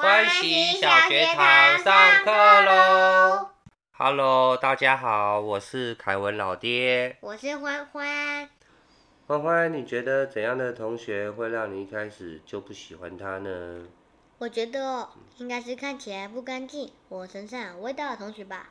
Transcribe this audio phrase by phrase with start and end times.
[0.00, 2.30] 欢喜小学堂上课
[2.62, 3.50] 喽
[3.92, 7.18] ！Hello，大家好，我是凯文老爹。
[7.20, 8.48] 我是欢欢。
[9.26, 13.82] 欢欢，你觉得怎样的同学会让你一开始就不喜欢他呢？
[14.38, 18.70] 我觉得应该是看起来不干净、我身上有味道的同学吧。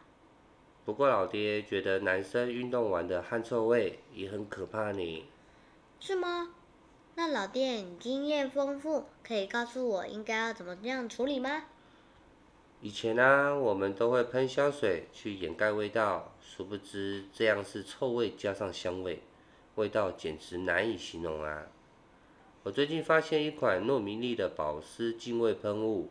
[0.84, 5.30] 不过老爹觉得男生运动完的汗臭味也很可怕呢。
[6.00, 6.48] 是吗？
[7.22, 11.66] 那老店经验丰富，可以告诉我应该要怎么样处理吗？
[12.80, 19.22] 以前呢，我们都会喷香水去掩盖味道，殊不知这样是臭味加上香味，
[19.76, 21.68] 味道简直难以形容啊！
[22.64, 26.10] 我最近发现一款糯米粒的保湿净味喷雾，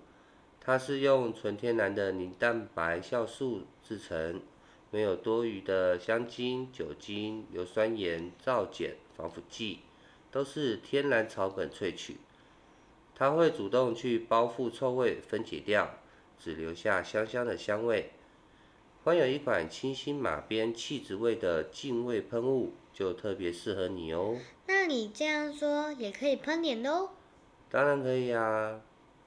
[0.61, 4.43] 它是用纯天然的凝蛋白酵素制成，
[4.91, 9.79] 没有多余的香精、酒精、硫酸盐、皂碱、防腐剂。
[10.30, 12.18] 都是天然草本萃取，
[13.14, 15.91] 它会主动去包覆臭味，分解掉，
[16.39, 18.11] 只留下香香的香味。
[19.05, 24.36] 欢有一款清新马鞭气质味的净味喷雾，就特别适合你哦。
[24.66, 27.10] 那你这样说也可以喷脸哦？
[27.70, 28.83] 当然可以啊，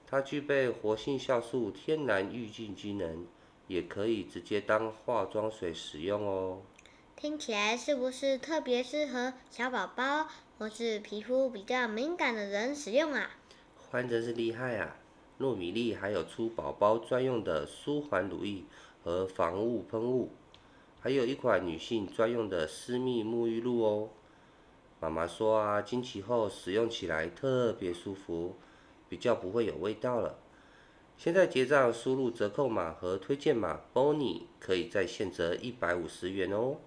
[0.05, 3.25] 它具备活性酵素天然愈净机能，
[3.67, 6.61] 也可以直接当化妆水使用哦。
[7.21, 10.27] 听起来是不是特别适合小宝宝
[10.57, 13.29] 或是皮肤比较敏感的人使用啊？
[13.77, 14.95] 欢真是厉害啊！
[15.39, 18.63] 糯米粒还有出宝宝专用的舒缓乳液
[19.03, 20.31] 和防雾喷雾，
[20.99, 24.09] 还有一款女性专用的私密沐浴露哦。
[24.99, 28.55] 妈妈说啊，经期后使用起来特别舒服，
[29.07, 30.39] 比较不会有味道了。
[31.17, 36.77] 现在结账输入折扣码和推荐码 Bonnie，可以再现折一百五十元哦。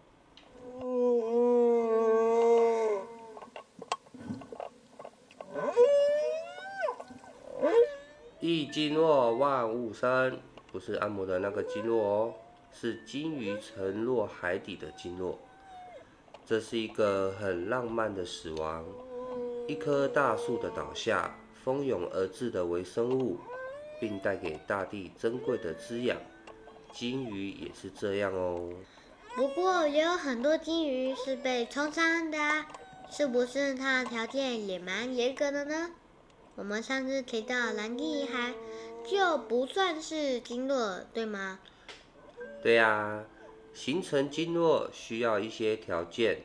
[8.40, 10.38] 一经落万物生，
[10.70, 12.34] 不是按摩的那个经络哦，
[12.70, 15.38] 是金鱼沉落海底的经络。
[16.44, 18.84] 这是一个很浪漫的死亡，
[19.66, 23.38] 一棵大树的倒下，蜂拥而至的微生物，
[23.98, 26.18] 并带给大地珍贵的滋养。
[26.92, 28.68] 金鱼也是这样哦。
[29.36, 32.38] 不过也有很多金鱼是被冲伤的，
[33.10, 35.90] 是不是它的条件也蛮严格的呢？
[36.54, 38.54] 我们上次提到蓝地海
[39.04, 41.58] 就不算是经络，对吗？
[42.62, 43.24] 对呀，
[43.72, 46.42] 形成经络需要一些条件，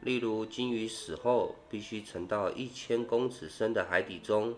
[0.00, 4.56] 例如金鱼死后必须沉到一千公尺深的海底中，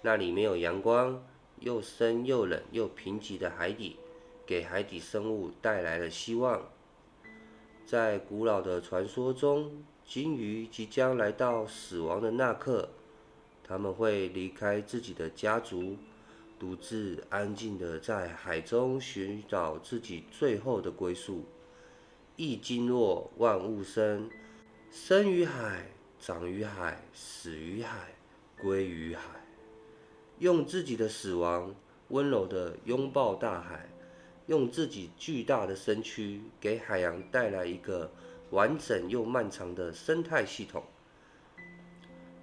[0.00, 1.22] 那里没有阳光，
[1.60, 3.98] 又深又冷又贫瘠的海底，
[4.46, 6.66] 给海底生物带来了希望。
[7.86, 9.70] 在古老的传说中，
[10.04, 12.88] 鲸鱼即将来到死亡的那刻，
[13.62, 15.96] 他们会离开自己的家族，
[16.58, 21.44] 独自安静的在海中寻找自己最后的归宿。
[22.34, 24.28] 一鲸落，万物生，
[24.90, 25.86] 生于海，
[26.18, 28.12] 长于海，死于海，
[28.60, 29.22] 归于海。
[30.40, 31.72] 用自己的死亡，
[32.08, 33.88] 温柔的拥抱大海。
[34.46, 38.10] 用自己巨大的身躯，给海洋带来一个
[38.50, 40.82] 完整又漫长的生态系统。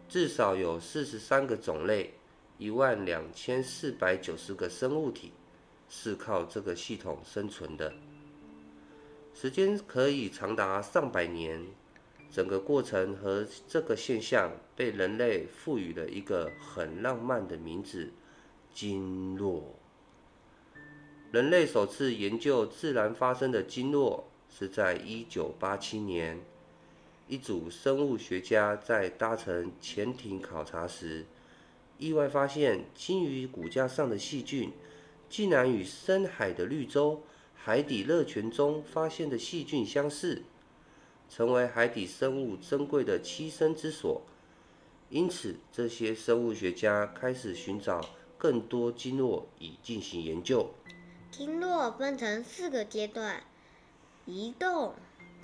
[0.10, 2.14] 至少有四十三个种类，
[2.58, 5.32] 一万两千四百九十个生物体，
[5.90, 7.94] 是靠这个系统生存的。
[9.34, 11.66] 时间可以长达上百年。
[12.30, 18.12] 整个过程和这个现象被人类赋予了一个很浪漫的名字——
[18.74, 19.80] 经络。
[21.34, 26.40] 人类首次研究自然发生的经络是在1987年，
[27.28, 31.26] 一组生物学家在搭乘潜艇考察时，
[31.98, 34.74] 意外发现鲸鱼骨架上的细菌
[35.28, 37.24] 竟然与深海的绿洲
[37.56, 40.44] 海底热泉中发现的细菌相似，
[41.28, 44.22] 成为海底生物珍贵的栖身之所。
[45.10, 48.08] 因此，这些生物学家开始寻找
[48.38, 50.70] 更多经络以进行研究。
[51.36, 53.42] 经络分成四个阶段：
[54.28, 54.94] 移动、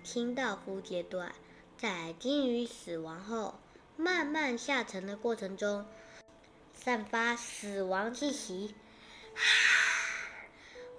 [0.03, 1.33] 清道夫阶段，
[1.79, 3.55] 在鲸鱼死亡后
[3.97, 5.87] 慢慢下沉的过程中，
[6.75, 8.75] 散发死亡气息，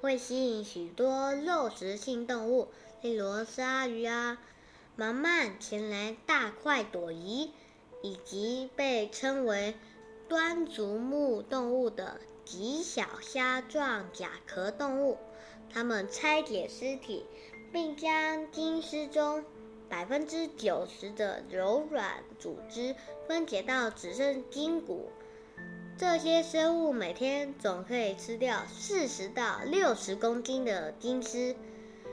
[0.00, 4.38] 会吸引许多肉食性动物，例如鲨鱼啊，
[4.98, 7.52] 盲鳗前来大快朵颐，
[8.02, 9.76] 以及被称为
[10.28, 12.20] 端足目动物的。
[12.50, 15.18] 极小虾状甲壳动物，
[15.72, 17.24] 它们拆解尸体，
[17.72, 19.44] 并将筋丝中
[19.88, 22.96] 百分之九十的柔软组织
[23.28, 25.12] 分解到只剩筋骨。
[25.96, 31.54] 这些生物每天总可以吃掉四十到六十公斤的金丝，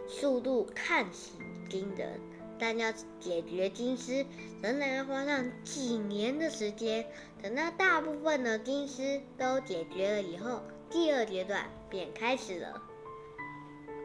[0.08, 1.32] 速度看似
[1.68, 2.20] 惊人，
[2.60, 4.26] 但要解决金丝
[4.62, 7.06] 仍然要花上几年的时间。
[7.42, 12.82] 等到大部分的金丝都解决了以后，第二阶段便开始了。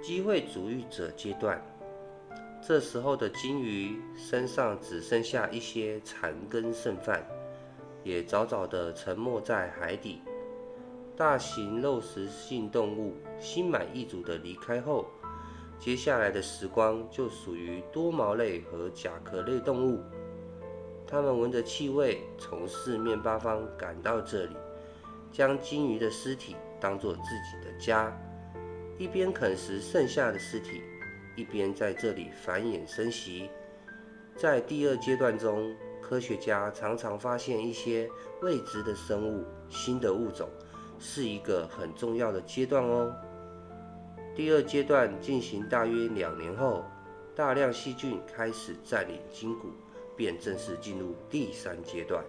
[0.02, 1.60] 机会主义者阶段，
[2.60, 7.24] 这时候的金鱼身上只剩下一些残羹剩饭。
[8.04, 10.20] 也早早的沉没在海底。
[11.16, 15.06] 大型肉食性动物心满意足的离开后，
[15.82, 20.00] 接下来的时光就属于多毛类和甲壳类动物。
[21.04, 24.56] 它们闻着气味，从四面八方赶到这里，
[25.32, 28.16] 将金鱼的尸体当作自己的家，
[28.96, 30.82] 一边啃食剩下的尸体，
[31.36, 33.50] 一边在这里繁衍生息。
[34.36, 35.74] 在第二阶段中。
[36.02, 38.10] 科学家常常发现一些
[38.42, 40.46] 未知的生物、新的物种，
[40.98, 43.14] 是一个很重要的阶段哦。
[44.34, 46.84] 第二阶段进行大约两年后，
[47.36, 49.68] 大量细菌开始占领筋骨，
[50.16, 52.24] 便正式进入第三阶段。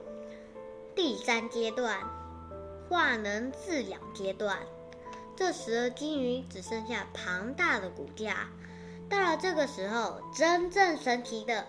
[0.96, 2.00] 第三阶段，
[2.90, 4.60] 化能自养阶段。
[5.36, 8.50] 这时，金鱼只剩下庞大的骨架。
[9.10, 11.66] 到了这个时候，真正神奇的。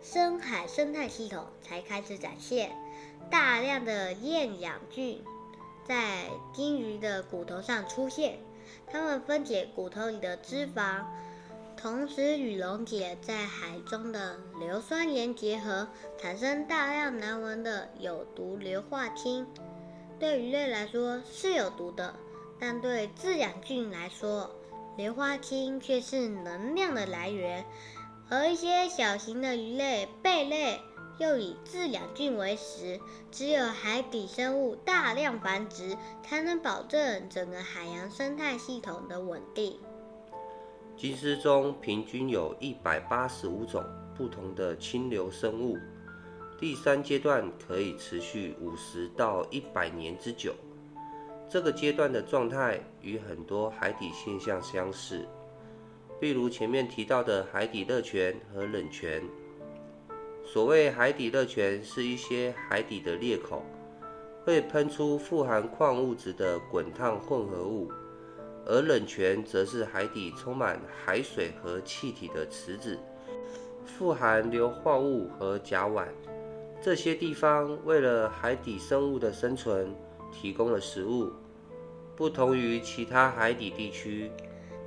[0.00, 2.70] 深海生态系统才开始展现，
[3.28, 5.20] 大量的厌氧菌
[5.84, 8.38] 在金鱼的骨头上出现，
[8.86, 11.04] 它们分解骨头里的脂肪，
[11.76, 15.88] 同时与溶解在海中的硫酸盐结合，
[16.18, 19.46] 产生大量难闻的有毒硫化氢。
[20.18, 22.14] 对鱼类来说是有毒的，
[22.58, 24.50] 但对自养菌来说，
[24.96, 27.64] 硫化氢却是能量的来源。
[28.30, 30.80] 而一些小型的鱼类、贝类
[31.18, 33.00] 又以自养菌为食，
[33.32, 39.78] 只有海底生物大量繁殖，才能保证整个海洋生态系统的稳定。
[40.96, 43.84] 金丝中平均有一百八十五种
[44.16, 45.76] 不同的清流生物，
[46.56, 50.54] 第三阶段可以持续五十到一百年之久。
[51.48, 55.26] 这个阶段的状态与很多海底现象相似。
[56.20, 59.20] 例如前面提到的海底热泉和冷泉。
[60.50, 63.62] 所谓海底热泉，是一些海底的裂口
[64.46, 67.92] 会喷出富含矿物质的滚烫混合物，
[68.64, 72.98] 而冷泉则是海底充满海水和气体的池子，
[73.84, 76.06] 富含硫化物和甲烷。
[76.80, 79.94] 这些地方为了海底生物的生存
[80.32, 81.30] 提供了食物，
[82.16, 84.32] 不同于其他海底地区。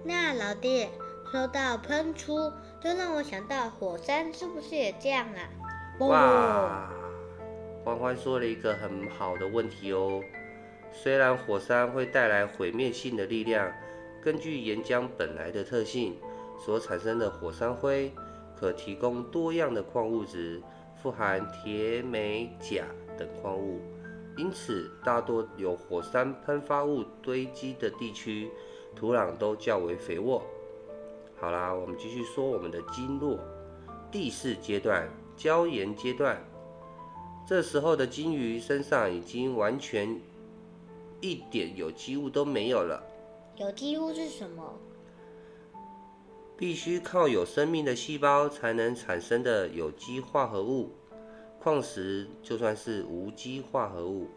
[0.04, 0.88] 那老弟。
[1.32, 2.52] 说到喷出，
[2.84, 5.50] 就让我想到火山是不是也这样啊？
[6.00, 6.90] 哇，
[7.86, 10.20] 欢欢说了一个很好的问题哦。
[10.92, 13.72] 虽然火山会带来毁灭性的力量，
[14.20, 16.18] 根据岩浆本来的特性，
[16.58, 18.12] 所产生的火山灰
[18.60, 20.60] 可提供多样的矿物质，
[21.02, 22.84] 富含铁、镁、钾
[23.16, 23.80] 等矿物，
[24.38, 28.50] 因此大多有火山喷发物堆积的地区，
[28.96, 30.44] 土壤都较为肥沃。
[31.42, 33.40] 好啦，我们继续说我们的经络。
[34.12, 36.40] 第四阶段，礁岩阶段。
[37.48, 40.22] 这时候的金鱼身上已经完全
[41.20, 43.04] 一点有机物都没有了。
[43.58, 44.72] 有机物是什么？
[46.56, 50.92] 必须靠有生命的细胞才能产生的有机化合物。
[51.60, 54.28] 矿石就算是无机化合物。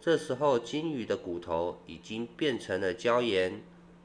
[0.00, 3.62] 这时候，金鱼的骨头已经变成了礁岩。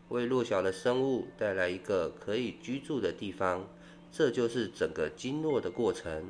[0.10, 3.68] 为弱小的生物带来一个可以居住的地方，
[4.12, 6.30] 这就是整个经络的过程。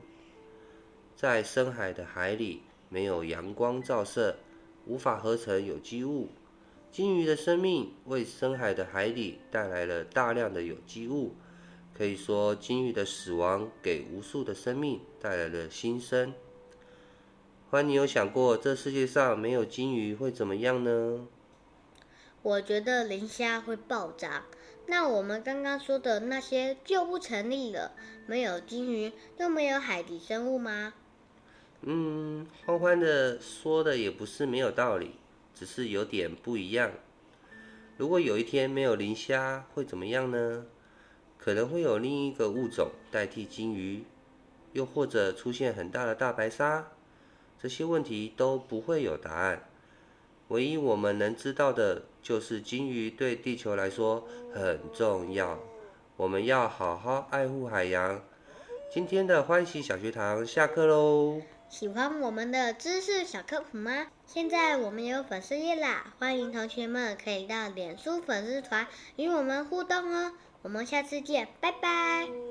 [1.16, 4.38] 在深海的海里，没有阳光照射，
[4.86, 6.30] 无法合成有机物。
[6.92, 11.36] 金鱼的生命为深海的海里带来了大量的有机物。
[11.94, 16.34] 可以说，金鱼的死亡给无数的生命带来了新生。
[17.70, 21.28] 欢，你有想过这世界上没有金鱼会怎么样呢？
[22.42, 24.46] 我觉得磷虾会爆炸，
[24.86, 27.92] 那我们刚刚说的那些就不成立了。
[28.26, 30.94] 没有金鱼，就没有海底生物吗？
[31.82, 35.16] 嗯，欢欢的说的也不是没有道理，
[35.54, 36.92] 只是有点不一样。
[37.98, 40.66] 如果有一天没有磷虾，会怎么样呢？
[41.38, 44.04] 可能会有另一个物种代替金鱼，
[44.74, 46.88] 又或者出现很大的大白鲨。
[47.62, 49.64] 这些问题都不会有答案。
[50.50, 55.58] 唯一我们能知道的就是金鱼对地球来说很重要，
[56.18, 58.22] 我们要好好爱护海洋。
[58.92, 61.42] 今天的欢喜小学堂下课喽！
[61.70, 64.08] 喜欢我们的知识小科普吗？
[64.26, 70.34] 现在我们有粉丝页啦，欢迎同学们可以到脸书粉丝团与我们互动哦。
[70.64, 72.47] 我们下次见，拜拜。